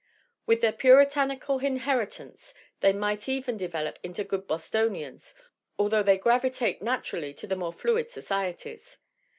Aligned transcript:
With 0.47 0.61
their 0.61 0.71
puritanical 0.71 1.59
inheritance 1.59 2.55
they 2.79 2.91
might 2.91 3.29
even 3.29 3.55
develop 3.55 3.99
into 4.01 4.23
good 4.23 4.47
Bostonians, 4.47 5.35
although 5.77 6.01
they 6.01 6.17
'gravitate' 6.17 6.81
naturally 6.81 7.35
to 7.35 7.45
the 7.45 7.55
more 7.55 7.71
fluid 7.71 8.09
societies. 8.09 8.97